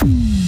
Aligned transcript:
Mm. 0.00 0.47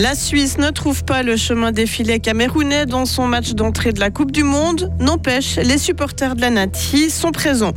La 0.00 0.14
Suisse 0.14 0.58
ne 0.58 0.70
trouve 0.70 1.02
pas 1.02 1.24
le 1.24 1.36
chemin 1.36 1.72
défilé 1.72 2.20
camerounais 2.20 2.86
dans 2.86 3.04
son 3.04 3.26
match 3.26 3.54
d'entrée 3.54 3.92
de 3.92 3.98
la 3.98 4.10
Coupe 4.10 4.30
du 4.30 4.44
Monde. 4.44 4.92
N'empêche, 5.00 5.56
les 5.56 5.76
supporters 5.76 6.36
de 6.36 6.40
la 6.40 6.50
Nati 6.50 7.10
sont 7.10 7.32
présents. 7.32 7.72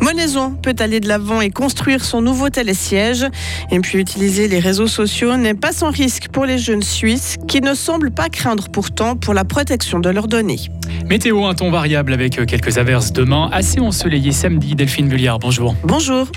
Monaison 0.00 0.52
peut 0.52 0.76
aller 0.78 1.00
de 1.00 1.08
l'avant 1.08 1.40
et 1.40 1.50
construire 1.50 2.04
son 2.04 2.22
nouveau 2.22 2.50
télésiège. 2.50 3.26
Et 3.72 3.80
puis 3.80 3.98
utiliser 3.98 4.46
les 4.46 4.60
réseaux 4.60 4.86
sociaux 4.86 5.36
n'est 5.36 5.54
pas 5.54 5.72
sans 5.72 5.90
risque 5.90 6.28
pour 6.28 6.46
les 6.46 6.58
jeunes 6.58 6.84
Suisses 6.84 7.34
qui 7.48 7.60
ne 7.60 7.74
semblent 7.74 8.12
pas 8.12 8.28
craindre 8.28 8.68
pourtant 8.68 9.16
pour 9.16 9.34
la 9.34 9.44
protection 9.44 9.98
de 9.98 10.10
leurs 10.10 10.28
données. 10.28 10.60
Météo, 11.06 11.46
un 11.46 11.54
ton 11.54 11.72
variable 11.72 12.12
avec 12.12 12.46
quelques 12.46 12.78
averses 12.78 13.12
demain, 13.12 13.50
assez 13.52 13.80
ensoleillé 13.80 14.30
samedi. 14.30 14.76
Delphine 14.76 15.08
Bulliard, 15.08 15.40
bonjour. 15.40 15.74
Bonjour. 15.82 16.28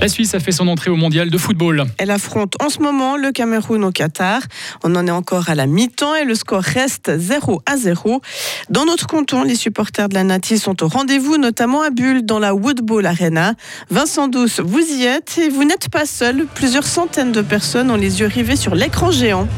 La 0.00 0.06
Suisse 0.06 0.34
a 0.34 0.40
fait 0.40 0.52
son 0.52 0.68
entrée 0.68 0.90
au 0.90 0.96
mondial 0.96 1.28
de 1.28 1.36
football. 1.36 1.84
Elle 1.98 2.12
affronte 2.12 2.54
en 2.62 2.68
ce 2.68 2.78
moment 2.78 3.16
le 3.16 3.32
Cameroun 3.32 3.82
au 3.82 3.90
Qatar. 3.90 4.42
On 4.84 4.94
en 4.94 5.06
est 5.08 5.10
encore 5.10 5.48
à 5.50 5.56
la 5.56 5.66
mi-temps 5.66 6.14
et 6.14 6.24
le 6.24 6.36
score 6.36 6.62
reste 6.62 7.18
0 7.18 7.62
à 7.66 7.76
0. 7.76 8.20
Dans 8.70 8.84
notre 8.84 9.08
canton, 9.08 9.42
les 9.42 9.56
supporters 9.56 10.08
de 10.08 10.14
la 10.14 10.22
Nati 10.22 10.58
sont 10.58 10.84
au 10.84 10.88
rendez-vous, 10.88 11.36
notamment 11.36 11.82
à 11.82 11.90
Bulle 11.90 12.24
dans 12.24 12.38
la 12.38 12.54
Woodball 12.54 13.06
Arena. 13.06 13.54
Vincent 13.90 14.28
Douce, 14.28 14.60
vous 14.60 14.78
y 14.78 15.04
êtes 15.04 15.36
et 15.38 15.48
vous 15.48 15.64
n'êtes 15.64 15.88
pas 15.88 16.06
seul. 16.06 16.46
Plusieurs 16.54 16.86
centaines 16.86 17.32
de 17.32 17.42
personnes 17.42 17.90
ont 17.90 17.96
les 17.96 18.20
yeux 18.20 18.28
rivés 18.28 18.56
sur 18.56 18.76
l'écran 18.76 19.10
géant. 19.10 19.48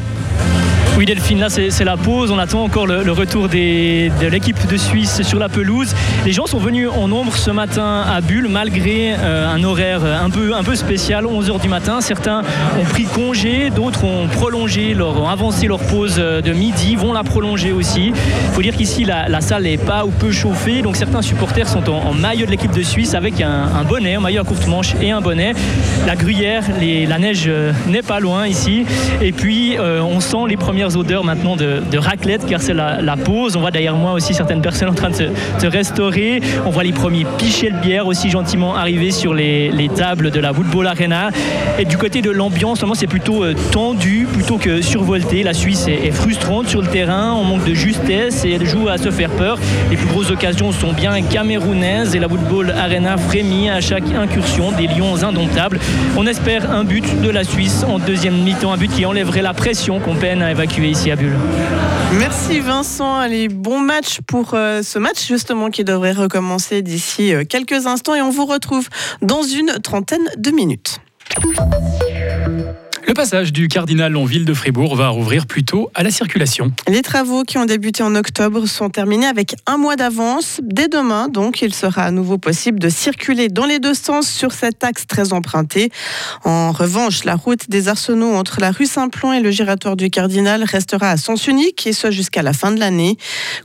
Oui 1.01 1.07
Delphine, 1.07 1.39
là 1.39 1.49
c'est 1.49 1.83
la 1.83 1.97
pause, 1.97 2.29
on 2.29 2.37
attend 2.37 2.63
encore 2.63 2.85
le, 2.85 3.11
retour 3.11 3.49
de 3.49 4.27
l'équipe 4.27 4.67
de 4.67 4.77
Suisse 4.77 5.23
sur 5.23 5.39
la 5.39 5.49
pelouse. 5.49 5.95
Les 6.27 6.31
gens 6.31 6.45
sont 6.45 6.59
venus 6.59 6.89
en 6.95 7.07
nombre 7.07 7.35
ce 7.35 7.49
matin 7.49 8.03
à 8.07 8.21
Bulle 8.21 8.47
malgré 8.47 9.15
euh, 9.17 9.51
un 9.51 9.63
horaire 9.63 10.05
un 10.05 10.29
peu, 10.29 10.53
un 10.53 10.61
peu 10.61 10.75
spécial, 10.75 11.25
11h 11.25 11.59
du 11.59 11.69
matin. 11.69 12.01
Certains 12.01 12.43
ont 12.79 12.83
pris 12.83 13.05
congé, 13.05 13.71
d'autres 13.71 14.03
ont 14.03 14.27
prolongé, 14.27 14.95
ont 15.01 15.27
avancé 15.27 15.65
leur 15.65 15.79
pause 15.79 16.17
euh, 16.19 16.41
de 16.41 16.53
midi, 16.53 16.95
vont 16.95 17.13
la 17.13 17.23
prolonger 17.23 17.71
aussi. 17.71 18.09
Il 18.09 18.53
faut 18.53 18.61
dire 18.61 18.77
qu'ici 18.77 19.03
la, 19.03 19.41
salle 19.41 19.63
n'est 19.63 19.79
pas 19.79 20.05
ou 20.05 20.11
peu 20.11 20.31
chauffée, 20.31 20.83
donc 20.83 20.97
certains 20.97 21.23
supporters 21.23 21.67
sont 21.67 21.89
en, 21.89 22.13
maillot 22.13 22.45
de 22.45 22.51
l'équipe 22.51 22.75
de 22.75 22.83
Suisse 22.83 23.15
avec 23.15 23.41
un, 23.41 23.83
bonnet, 23.89 24.13
un 24.13 24.19
maillot 24.19 24.41
à 24.41 24.45
courte 24.45 24.67
manche 24.67 24.93
et 25.01 25.09
un 25.09 25.21
bonnet. 25.21 25.53
La 26.05 26.15
gruyère, 26.15 26.63
la 26.79 27.17
neige 27.17 27.45
euh, 27.47 27.73
n'est 27.87 28.03
pas 28.03 28.19
loin 28.19 28.45
ici. 28.45 28.85
Et 29.19 29.31
puis 29.31 29.77
on 29.79 30.19
sent 30.19 30.45
les 30.47 30.57
odeurs 30.95 31.23
maintenant 31.23 31.55
de, 31.55 31.97
raclette 31.97 32.45
car 32.45 32.61
c'est 32.61 32.73
la, 32.73 33.15
pause. 33.23 33.55
On 33.55 33.61
voit 33.61 33.71
derrière 33.71 33.95
moi 33.95 34.13
aussi 34.13 34.33
certaines 34.33 34.61
personnes 34.61 34.89
en 34.89 34.93
train 34.93 35.09
de 35.09 35.15
se, 35.15 35.67
restaurer. 35.67 36.41
On 36.65 36.69
voit 36.69 36.83
les 36.83 36.91
premiers 36.91 37.25
pichets 37.37 37.71
de 37.71 37.77
bière 37.77 38.07
aussi 38.07 38.29
gentiment 38.29 38.75
arriver 38.75 39.11
sur 39.11 39.33
les, 39.33 39.89
tables 39.95 40.31
de 40.31 40.39
la 40.39 40.53
Football 40.53 40.87
Arena. 40.87 41.29
Et 41.79 41.85
du 41.85 41.97
côté 41.97 42.21
de 42.21 42.31
l'ambiance, 42.31 42.83
c'est 42.93 43.07
plutôt 43.07 43.43
euh, 43.43 43.53
tendu 43.71 44.27
plutôt 44.31 44.57
que 44.57 44.81
survolté. 44.81 45.43
La 45.43 45.53
Suisse 45.53 45.87
est, 45.87 46.11
frustrante 46.11 46.67
sur 46.67 46.81
le 46.81 46.87
terrain, 46.87 47.33
on 47.33 47.43
manque 47.43 47.65
de 47.65 47.73
justesse 47.73 48.45
et 48.45 48.51
elle 48.51 48.65
joue 48.65 48.87
à 48.87 48.97
se 48.97 49.11
faire 49.11 49.29
peur. 49.29 49.57
Les 49.89 49.97
plus 49.97 50.07
grosses 50.07 50.31
occasions 50.31 50.71
sont 50.71 50.93
bien 50.93 51.21
camerounaises 51.21 52.15
et 52.15 52.19
la 52.19 52.27
Football 52.27 52.71
Arena 52.71 53.17
frémit 53.17 53.69
à 53.69 53.81
chaque 53.81 54.11
incursion 54.13 54.71
des 54.71 54.87
lions 54.87 55.23
indomptables. 55.23 55.79
On 56.17 56.27
espère 56.27 56.71
un 56.71 56.83
but 56.83 57.21
de 57.21 57.29
la 57.29 57.43
Suisse 57.43 57.85
en 57.87 57.99
deuxième 57.99 58.37
mi-temps, 58.43 58.73
un 58.73 58.77
but 58.77 58.91
qui 58.91 59.05
enlèverait 59.05 59.41
la 59.41 59.53
pression 59.53 59.99
qu'on 59.99 60.15
peine 60.15 60.41
à 60.41 60.51
évacuer 60.51 60.80
ici 60.89 61.11
à 61.11 61.15
Bulle. 61.15 61.37
Merci 62.17 62.59
Vincent. 62.59 63.15
Allez, 63.15 63.47
bon 63.47 63.79
match 63.79 64.19
pour 64.27 64.53
euh, 64.53 64.81
ce 64.81 64.99
match 64.99 65.27
justement 65.27 65.69
qui 65.69 65.83
devrait 65.83 66.11
recommencer 66.11 66.81
d'ici 66.81 67.33
euh, 67.33 67.43
quelques 67.43 67.87
instants 67.87 68.15
et 68.15 68.21
on 68.21 68.31
vous 68.31 68.45
retrouve 68.45 68.89
dans 69.21 69.43
une 69.43 69.79
trentaine 69.81 70.27
de 70.37 70.51
minutes. 70.51 70.99
Le 73.11 73.13
passage 73.13 73.51
du 73.51 73.67
Cardinal 73.67 74.15
en 74.15 74.23
ville 74.23 74.45
de 74.45 74.53
Fribourg 74.53 74.95
va 74.95 75.09
rouvrir 75.09 75.45
plus 75.45 75.65
tôt 75.65 75.91
à 75.95 76.01
la 76.01 76.11
circulation. 76.11 76.71
Les 76.87 77.01
travaux 77.01 77.43
qui 77.43 77.57
ont 77.57 77.65
débuté 77.65 78.03
en 78.03 78.15
octobre 78.15 78.65
sont 78.67 78.89
terminés 78.89 79.25
avec 79.25 79.57
un 79.67 79.75
mois 79.75 79.97
d'avance. 79.97 80.61
Dès 80.63 80.87
demain, 80.87 81.27
donc, 81.27 81.61
il 81.61 81.73
sera 81.73 82.03
à 82.03 82.11
nouveau 82.11 82.37
possible 82.37 82.79
de 82.79 82.87
circuler 82.87 83.49
dans 83.49 83.65
les 83.65 83.79
deux 83.79 83.95
sens 83.95 84.29
sur 84.29 84.53
cet 84.53 84.85
axe 84.85 85.07
très 85.07 85.33
emprunté. 85.33 85.91
En 86.45 86.71
revanche, 86.71 87.25
la 87.25 87.35
route 87.35 87.69
des 87.69 87.89
Arsenaux 87.89 88.33
entre 88.33 88.61
la 88.61 88.71
rue 88.71 88.85
Saint-Plon 88.85 89.33
et 89.33 89.41
le 89.41 89.51
giratoire 89.51 89.97
du 89.97 90.09
Cardinal 90.09 90.63
restera 90.63 91.09
à 91.09 91.17
sens 91.17 91.47
unique 91.47 91.85
et 91.85 91.91
ce 91.91 92.11
jusqu'à 92.11 92.43
la 92.43 92.53
fin 92.53 92.71
de 92.71 92.79
l'année. 92.79 93.17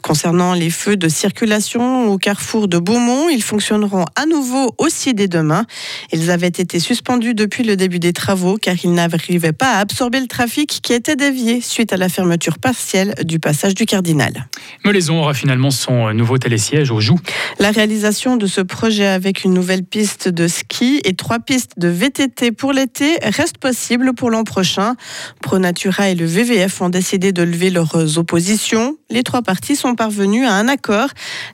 Concernant 0.02 0.54
les 0.54 0.70
feux 0.70 0.96
de 0.96 1.08
circulation 1.08 2.08
au 2.08 2.18
carrefour 2.18 2.66
de 2.66 2.78
Beaumont, 2.78 3.28
ils 3.28 3.44
fonctionneront 3.44 4.06
à 4.16 4.26
nouveau 4.26 4.74
aussi 4.78 5.14
dès 5.14 5.28
demain. 5.28 5.66
Ils 6.12 6.32
avaient 6.32 6.48
été 6.48 6.80
suspendus 6.80 7.34
depuis 7.34 7.62
le 7.62 7.76
début 7.76 8.00
des 8.00 8.12
travaux 8.12 8.56
car 8.60 8.74
ils 8.82 8.92
n'avaient 8.92 9.35
n'arrivait 9.36 9.52
pas 9.52 9.74
à 9.74 9.80
absorber 9.80 10.18
le 10.18 10.28
trafic 10.28 10.80
qui 10.82 10.94
était 10.94 11.14
dévié 11.14 11.60
suite 11.60 11.92
à 11.92 11.98
la 11.98 12.08
fermeture 12.08 12.58
partielle 12.58 13.14
du 13.22 13.38
passage 13.38 13.74
du 13.74 13.84
Cardinal. 13.84 14.48
Melaison 14.82 15.20
aura 15.20 15.34
finalement 15.34 15.70
son 15.70 16.14
nouveau 16.14 16.38
télésiège 16.38 16.90
au 16.90 17.00
Joux. 17.00 17.18
La 17.58 17.70
réalisation 17.70 18.38
de 18.38 18.46
ce 18.46 18.62
projet 18.62 19.06
avec 19.06 19.44
une 19.44 19.52
nouvelle 19.52 19.84
piste 19.84 20.30
de 20.30 20.48
ski 20.48 21.02
et 21.04 21.14
trois 21.14 21.38
pistes 21.38 21.72
de 21.76 21.88
VTT 21.88 22.50
pour 22.52 22.72
l'été 22.72 23.18
reste 23.22 23.58
possible 23.58 24.14
pour 24.14 24.30
l'an 24.30 24.44
prochain. 24.44 24.94
ProNatura 25.42 26.08
et 26.08 26.14
le 26.14 26.24
VVF 26.24 26.80
ont 26.80 26.88
décidé 26.88 27.32
de 27.32 27.42
lever 27.42 27.68
leurs 27.68 28.16
oppositions. 28.16 28.96
Les 29.10 29.22
trois 29.22 29.42
parties 29.42 29.76
sont 29.76 29.94
parvenues 29.94 30.46
à 30.46 30.54
un 30.54 30.66
accord. 30.66 31.08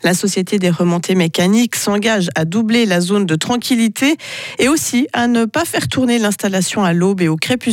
La 0.05 0.15
Société 0.15 0.61
des 0.61 0.71
remontées 0.71 1.17
mécaniques 1.17 1.75
s'engage 1.75 2.29
à 2.37 2.45
doubler 2.45 2.87
la 2.87 3.01
zone 3.01 3.27
de 3.27 3.35
tranquillité 3.35 4.17
et 4.61 4.69
aussi 4.69 5.09
à 5.13 5.27
ne 5.27 5.47
pas 5.47 5.65
faire 5.65 5.89
tourner 5.89 6.21
l'installation 6.21 6.85
à 6.85 6.93
l'aube 6.93 7.21
et 7.23 7.29
au 7.29 7.37
crépuscule 7.37 7.72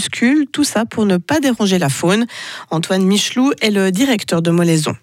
tout 0.52 0.64
ça 0.64 0.86
pour 0.86 1.06
ne 1.06 1.18
pas 1.18 1.40
déranger 1.40 1.80
la 1.80 1.90
faune. 1.90 2.26
Antoine 2.72 3.04
Michelou 3.04 3.52
est 3.62 3.72
le 3.72 3.92
directeur 3.92 4.42
de 4.42 4.52
Molaison. 4.52 4.96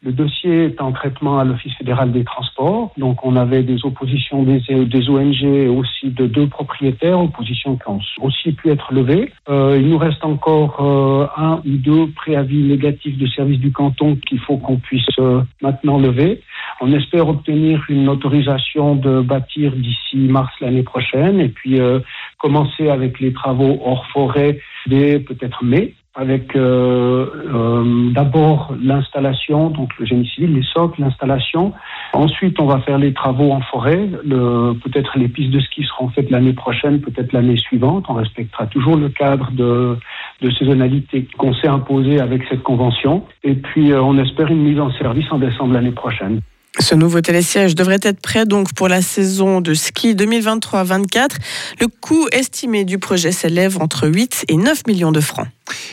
Le 0.00 0.12
dossier 0.12 0.66
est 0.66 0.80
en 0.80 0.92
traitement 0.92 1.40
à 1.40 1.44
l'Office 1.44 1.74
fédéral 1.74 2.12
des 2.12 2.22
transports. 2.22 2.92
Donc, 2.98 3.24
on 3.24 3.34
avait 3.34 3.64
des 3.64 3.84
oppositions 3.84 4.44
des, 4.44 5.08
ONG 5.08 5.42
et 5.42 5.66
aussi 5.66 6.10
de 6.10 6.26
deux 6.26 6.46
propriétaires, 6.46 7.18
oppositions 7.20 7.76
qui 7.76 7.88
ont 7.88 8.00
aussi 8.22 8.52
pu 8.52 8.70
être 8.70 8.92
levées. 8.92 9.32
Euh, 9.48 9.76
il 9.80 9.88
nous 9.88 9.98
reste 9.98 10.24
encore 10.24 10.76
euh, 10.80 11.26
un 11.36 11.56
ou 11.66 11.76
deux 11.78 12.06
préavis 12.12 12.62
négatifs 12.62 13.18
de 13.18 13.26
service 13.26 13.58
du 13.58 13.72
canton 13.72 14.16
qu'il 14.28 14.38
faut 14.38 14.58
qu'on 14.58 14.76
puisse 14.76 15.18
euh, 15.18 15.42
maintenant 15.62 15.98
lever. 15.98 16.42
On 16.80 16.92
espère 16.92 17.28
obtenir 17.28 17.84
une 17.88 18.08
autorisation 18.08 18.94
de 18.94 19.20
bâtir 19.20 19.72
d'ici 19.72 20.16
mars 20.16 20.52
l'année 20.60 20.84
prochaine 20.84 21.40
et 21.40 21.48
puis 21.48 21.80
euh, 21.80 21.98
commencer 22.38 22.88
avec 22.88 23.18
les 23.18 23.32
travaux 23.32 23.80
hors 23.84 24.06
forêt 24.08 24.60
dès 24.86 25.18
peut-être 25.18 25.64
mai 25.64 25.94
avec 26.14 26.56
euh, 26.56 27.26
euh, 27.54 28.10
d'abord 28.10 28.74
l'installation, 28.82 29.70
donc 29.70 29.96
le 30.00 30.06
génie 30.06 30.26
civil, 30.26 30.52
les 30.52 30.64
socles, 30.64 31.00
l'installation. 31.00 31.72
Ensuite, 32.12 32.58
on 32.58 32.66
va 32.66 32.80
faire 32.80 32.98
les 32.98 33.12
travaux 33.12 33.52
en 33.52 33.60
forêt. 33.60 34.08
peut-être 34.08 35.16
les 35.16 35.28
pistes 35.28 35.52
de 35.52 35.60
ski 35.60 35.84
seront 35.84 36.08
faites 36.08 36.30
l'année 36.30 36.54
prochaine, 36.54 37.00
peut-être 37.00 37.32
l'année 37.32 37.56
suivante. 37.56 38.06
On 38.08 38.14
respectera 38.14 38.66
toujours 38.66 38.96
le 38.96 39.10
cadre 39.10 39.52
de, 39.52 39.96
de 40.42 40.50
saisonnalité 40.50 41.28
qu'on 41.38 41.54
s'est 41.54 41.68
imposé 41.68 42.20
avec 42.20 42.42
cette 42.48 42.64
convention. 42.64 43.24
Et 43.44 43.54
puis, 43.54 43.94
on 43.94 44.18
espère 44.18 44.48
une 44.48 44.62
mise 44.62 44.80
en 44.80 44.90
service 44.94 45.30
en 45.30 45.38
décembre 45.38 45.74
l'année 45.74 45.92
prochaine. 45.92 46.40
Ce 46.80 46.94
nouveau 46.94 47.20
télésiège 47.20 47.74
devrait 47.74 47.98
être 48.02 48.20
prêt 48.20 48.46
donc 48.46 48.72
pour 48.72 48.88
la 48.88 49.02
saison 49.02 49.60
de 49.60 49.74
ski 49.74 50.14
2023-24. 50.14 51.36
Le 51.80 51.88
coût 51.88 52.26
estimé 52.32 52.84
du 52.84 52.98
projet 52.98 53.32
s'élève 53.32 53.78
entre 53.80 54.08
8 54.08 54.44
et 54.48 54.56
9 54.56 54.86
millions 54.86 55.12
de 55.12 55.20
francs. 55.20 55.48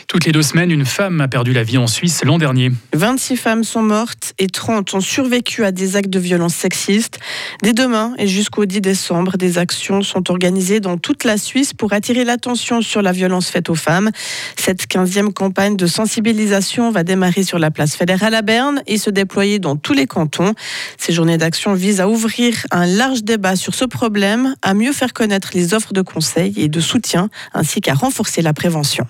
Toutes 0.08 0.24
les 0.24 0.32
deux 0.32 0.42
semaines, 0.42 0.70
une 0.70 0.84
femme 0.84 1.20
a 1.20 1.28
perdu 1.28 1.52
la 1.52 1.62
vie 1.62 1.78
en 1.78 1.86
Suisse 1.86 2.22
l'an 2.24 2.38
dernier. 2.38 2.70
26 2.94 3.36
femmes 3.36 3.64
sont 3.64 3.82
mortes 3.82 4.34
et 4.38 4.46
30 4.46 4.94
ont 4.94 5.00
survécu 5.00 5.64
à 5.64 5.72
des 5.72 5.96
actes 5.96 6.10
de 6.10 6.18
violence 6.18 6.54
sexiste. 6.54 7.18
Dès 7.62 7.72
demain 7.72 8.14
et 8.18 8.26
jusqu'au 8.26 8.64
10 8.64 8.80
décembre, 8.80 9.36
des 9.36 9.58
actions 9.58 10.02
sont 10.02 10.30
organisées 10.30 10.80
dans 10.80 10.96
toute 10.96 11.24
la 11.24 11.36
Suisse 11.36 11.74
pour 11.74 11.92
attirer 11.92 12.24
l'attention 12.24 12.82
sur 12.82 13.02
la 13.02 13.12
violence 13.12 13.48
faite 13.48 13.68
aux 13.68 13.74
femmes. 13.74 14.10
Cette 14.56 14.86
15e 14.86 15.32
campagne 15.32 15.76
de 15.76 15.86
sensibilisation 15.86 16.90
va 16.90 17.02
démarrer 17.02 17.42
sur 17.42 17.58
la 17.58 17.70
place 17.70 17.96
fédérale 17.96 18.34
à 18.34 18.42
Berne 18.42 18.82
et 18.86 18.98
se 18.98 19.10
déployer 19.10 19.58
dans 19.58 19.76
tous 19.76 19.92
les 19.92 20.06
cantons. 20.06 20.54
Ces 20.98 21.12
journées 21.12 21.38
d'action 21.38 21.74
visent 21.74 22.00
à 22.00 22.08
ouvrir 22.08 22.54
un 22.70 22.86
large 22.86 23.22
débat 23.22 23.56
sur 23.56 23.74
ce 23.74 23.84
problème, 23.84 24.54
à 24.62 24.74
mieux 24.74 24.92
faire 24.92 25.12
connaître 25.12 25.50
les 25.54 25.74
offres 25.74 25.92
de 25.92 26.02
conseils 26.02 26.54
et 26.56 26.68
de 26.68 26.80
soutien, 26.80 27.28
ainsi 27.52 27.80
qu'à 27.80 27.94
renforcer 27.94 28.42
la 28.42 28.52
prévention. 28.52 29.06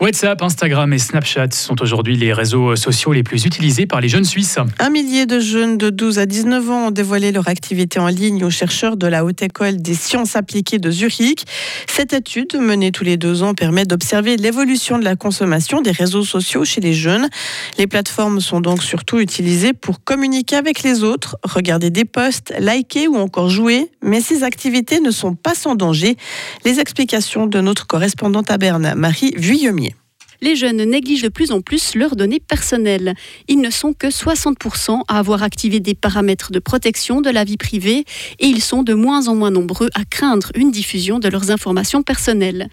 WhatsApp, 0.00 0.40
Instagram 0.40 0.90
et 0.94 0.98
Snapchat 0.98 1.50
sont 1.50 1.82
aujourd'hui 1.82 2.16
les 2.16 2.32
réseaux 2.32 2.74
sociaux 2.74 3.12
les 3.12 3.22
plus 3.22 3.44
utilisés 3.44 3.84
par 3.84 4.00
les 4.00 4.08
jeunes 4.08 4.24
Suisses. 4.24 4.58
Un 4.78 4.88
millier 4.88 5.26
de 5.26 5.40
jeunes 5.40 5.76
de 5.76 5.90
12 5.90 6.18
à 6.18 6.24
19 6.24 6.70
ans 6.70 6.86
ont 6.86 6.90
dévoilé 6.90 7.32
leur 7.32 7.48
activité 7.48 7.98
en 7.98 8.08
ligne 8.08 8.42
aux 8.42 8.50
chercheurs 8.50 8.96
de 8.96 9.06
la 9.06 9.26
Haute 9.26 9.42
École 9.42 9.76
des 9.76 9.92
sciences 9.92 10.36
appliquées 10.36 10.78
de 10.78 10.90
Zurich. 10.90 11.44
Cette 11.86 12.14
étude, 12.14 12.56
menée 12.58 12.92
tous 12.92 13.04
les 13.04 13.18
deux 13.18 13.42
ans, 13.42 13.52
permet 13.52 13.84
d'observer 13.84 14.38
l'évolution 14.38 14.98
de 14.98 15.04
la 15.04 15.16
consommation 15.16 15.82
des 15.82 15.90
réseaux 15.90 16.24
sociaux 16.24 16.64
chez 16.64 16.80
les 16.80 16.94
jeunes. 16.94 17.28
Les 17.76 17.86
plateformes 17.86 18.40
sont 18.40 18.62
donc 18.62 18.82
surtout 18.82 19.18
utilisées 19.18 19.74
pour 19.74 20.02
communiquer 20.02 20.56
avec 20.56 20.82
les 20.82 21.04
autres, 21.04 21.36
regarder 21.42 21.90
des 21.90 22.06
posts, 22.06 22.54
liker 22.58 23.06
ou 23.06 23.16
encore 23.16 23.50
jouer. 23.50 23.90
Mais 24.02 24.22
ces 24.22 24.44
activités 24.44 25.00
ne 25.00 25.10
sont 25.10 25.34
pas 25.34 25.54
sans 25.54 25.74
danger. 25.74 26.16
Les 26.64 26.80
explications 26.80 27.46
de 27.46 27.60
notre 27.60 27.86
correspondante 27.86 28.50
à 28.50 28.56
Berne, 28.56 28.94
Marie 28.96 29.34
Les 30.42 30.56
jeunes 30.56 30.82
négligent 30.84 31.22
de 31.22 31.28
plus 31.28 31.52
en 31.52 31.60
plus 31.60 31.94
leurs 31.94 32.16
données 32.16 32.40
personnelles. 32.40 33.14
Ils 33.46 33.60
ne 33.60 33.68
sont 33.68 33.92
que 33.92 34.06
60% 34.06 35.02
à 35.06 35.18
avoir 35.18 35.42
activé 35.42 35.80
des 35.80 35.94
paramètres 35.94 36.50
de 36.50 36.58
protection 36.58 37.20
de 37.20 37.28
la 37.28 37.44
vie 37.44 37.58
privée 37.58 38.04
et 38.38 38.46
ils 38.46 38.62
sont 38.62 38.82
de 38.82 38.94
moins 38.94 39.28
en 39.28 39.34
moins 39.34 39.50
nombreux 39.50 39.90
à 39.94 40.04
craindre 40.04 40.50
une 40.54 40.70
diffusion 40.70 41.18
de 41.18 41.28
leurs 41.28 41.50
informations 41.50 42.02
personnelles. 42.02 42.68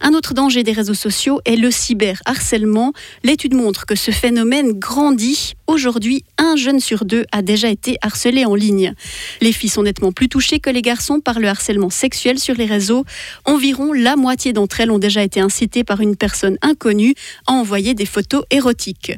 Un 0.00 0.14
autre 0.14 0.32
danger 0.32 0.62
des 0.62 0.72
réseaux 0.72 0.94
sociaux 0.94 1.40
est 1.44 1.56
le 1.56 1.72
cyberharcèlement. 1.72 2.92
L'étude 3.24 3.54
montre 3.54 3.84
que 3.84 3.96
ce 3.96 4.12
phénomène 4.12 4.72
grandit. 4.78 5.54
Aujourd'hui, 5.68 6.24
un 6.38 6.56
jeune 6.56 6.80
sur 6.80 7.04
deux 7.04 7.26
a 7.30 7.42
déjà 7.42 7.68
été 7.68 7.98
harcelé 8.00 8.46
en 8.46 8.54
ligne. 8.54 8.94
Les 9.42 9.52
filles 9.52 9.68
sont 9.68 9.82
nettement 9.82 10.12
plus 10.12 10.30
touchées 10.30 10.60
que 10.60 10.70
les 10.70 10.80
garçons 10.80 11.20
par 11.20 11.38
le 11.38 11.46
harcèlement 11.46 11.90
sexuel 11.90 12.38
sur 12.38 12.54
les 12.54 12.64
réseaux. 12.64 13.04
Environ 13.44 13.92
la 13.92 14.16
moitié 14.16 14.54
d'entre 14.54 14.80
elles 14.80 14.90
ont 14.90 14.98
déjà 14.98 15.22
été 15.22 15.40
incitées 15.40 15.84
par 15.84 16.00
une 16.00 16.16
personne 16.16 16.56
inconnue 16.62 17.14
à 17.46 17.52
envoyer 17.52 17.92
des 17.92 18.06
photos 18.06 18.44
érotiques. 18.50 19.12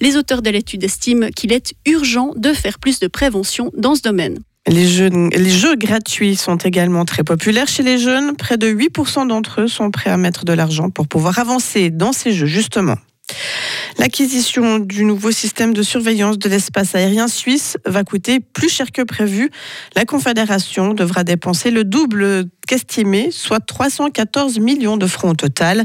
Les 0.00 0.18
auteurs 0.18 0.42
de 0.42 0.50
l'étude 0.50 0.84
estiment 0.84 1.30
qu'il 1.30 1.54
est 1.54 1.72
urgent 1.86 2.32
de 2.36 2.52
faire 2.52 2.78
plus 2.78 3.00
de 3.00 3.06
prévention 3.06 3.72
dans 3.74 3.94
ce 3.94 4.02
domaine. 4.02 4.38
Les 4.66 4.86
jeux, 4.86 5.76
gratuits 5.76 6.36
sont 6.36 6.56
également 6.56 7.06
très 7.06 7.24
populaires 7.24 7.68
chez 7.68 7.82
les 7.82 7.96
jeunes. 7.96 8.36
Près 8.36 8.58
de 8.58 8.70
8% 8.70 9.26
d'entre 9.26 9.62
eux 9.62 9.68
sont 9.68 9.90
prêts 9.90 10.10
à 10.10 10.18
mettre 10.18 10.44
de 10.44 10.52
l'argent 10.52 10.90
pour 10.90 11.08
pouvoir 11.08 11.38
avancer 11.38 11.88
dans 11.88 12.12
ces 12.12 12.32
jeux, 12.32 12.46
justement. 12.46 12.96
L'acquisition 13.98 14.78
du 14.78 15.04
nouveau 15.04 15.30
système 15.30 15.72
de 15.72 15.82
surveillance 15.82 16.38
de 16.38 16.48
l'espace 16.48 16.94
aérien 16.94 17.28
suisse 17.28 17.76
va 17.86 18.04
coûter 18.04 18.40
plus 18.40 18.68
cher 18.68 18.92
que 18.92 19.02
prévu. 19.02 19.50
La 19.94 20.04
Confédération 20.04 20.94
devra 20.94 21.24
dépenser 21.24 21.70
le 21.70 21.84
double 21.84 22.46
qu'estimé, 22.66 23.30
soit 23.30 23.60
314 23.60 24.58
millions 24.58 24.96
de 24.96 25.06
francs 25.06 25.32
au 25.32 25.34
total. 25.34 25.84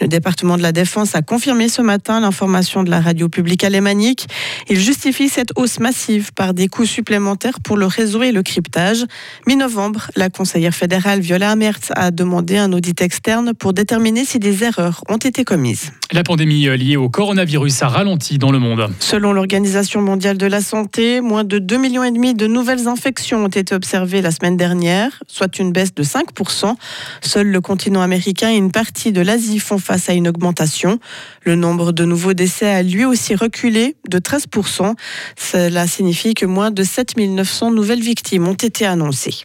Le 0.00 0.08
département 0.08 0.56
de 0.56 0.62
la 0.62 0.72
Défense 0.72 1.14
a 1.14 1.22
confirmé 1.22 1.68
ce 1.68 1.82
matin 1.82 2.20
l'information 2.20 2.82
de 2.82 2.90
la 2.90 3.00
radio 3.00 3.28
publique 3.28 3.64
alémanique. 3.64 4.26
Il 4.68 4.78
justifie 4.78 5.28
cette 5.28 5.50
hausse 5.56 5.80
massive 5.80 6.32
par 6.32 6.54
des 6.54 6.68
coûts 6.68 6.86
supplémentaires 6.86 7.60
pour 7.60 7.76
le 7.76 7.86
réseau 7.86 8.22
et 8.22 8.32
le 8.32 8.42
cryptage. 8.42 9.04
Mi-novembre, 9.46 10.10
la 10.16 10.30
conseillère 10.30 10.74
fédérale 10.74 11.20
Viola 11.20 11.50
Amertz 11.50 11.90
a 11.94 12.10
demandé 12.10 12.56
un 12.56 12.72
audit 12.72 13.00
externe 13.00 13.54
pour 13.54 13.72
déterminer 13.72 14.24
si 14.24 14.38
des 14.38 14.64
erreurs 14.64 15.02
ont 15.08 15.16
été 15.16 15.44
commises. 15.44 15.92
La 16.12 16.22
pandémie 16.22 16.66
liée 16.76 16.96
au 16.96 17.08
coronavirus 17.08 17.82
a 17.82 17.88
ralenti 17.88 18.38
dans 18.38 18.50
le 18.50 18.58
monde. 18.58 18.88
Selon 18.98 19.32
l'Organisation 19.32 20.02
mondiale 20.02 20.38
de 20.38 20.46
la 20.46 20.60
santé, 20.60 21.20
moins 21.20 21.44
de 21.44 21.58
2,5 21.58 21.78
millions 22.18 22.32
de 22.34 22.46
nouvelles 22.46 22.88
infections 22.88 23.44
ont 23.44 23.48
été 23.48 23.74
observées 23.74 24.22
la 24.22 24.30
semaine 24.30 24.56
dernière, 24.56 25.22
soit 25.28 25.58
une 25.58 25.72
baisse 25.72 25.94
de 25.94 26.02
5 26.20 26.76
Seul 27.22 27.46
le 27.46 27.60
continent 27.60 28.02
américain 28.02 28.50
et 28.50 28.56
une 28.56 28.72
partie 28.72 29.12
de 29.12 29.20
l'Asie 29.20 29.58
font 29.58 29.78
face 29.78 30.08
à 30.08 30.12
une 30.12 30.28
augmentation. 30.28 30.98
Le 31.44 31.54
nombre 31.54 31.92
de 31.92 32.04
nouveaux 32.04 32.34
décès 32.34 32.70
a 32.70 32.82
lui 32.82 33.04
aussi 33.04 33.34
reculé 33.34 33.96
de 34.08 34.18
13%. 34.18 34.94
Cela 35.36 35.86
signifie 35.86 36.34
que 36.34 36.46
moins 36.46 36.70
de 36.70 36.82
7900 36.82 37.70
nouvelles 37.70 38.02
victimes 38.02 38.48
ont 38.48 38.54
été 38.54 38.86
annoncées. 38.86 39.44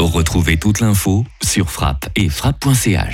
Retrouvez 0.00 0.58
toute 0.58 0.80
l'info 0.80 1.24
sur 1.42 1.70
frappe 1.70 2.08
et 2.16 2.28
frappe.ch. 2.28 3.02